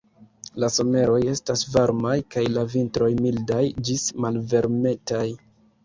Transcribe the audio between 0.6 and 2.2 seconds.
La someroj estas varmaj